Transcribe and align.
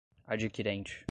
adquirente 0.27 0.99